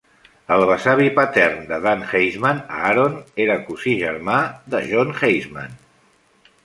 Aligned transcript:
El 0.53 0.63
besavi 0.69 1.09
patern 1.17 1.59
de 1.71 1.77
Dan 1.83 2.01
Heisman, 2.13 2.63
Aaron, 2.79 3.21
era 3.45 3.61
cosí 3.69 3.93
germà 4.01 4.39
de 4.75 4.83
John 4.93 5.15
Heisman. 5.21 5.77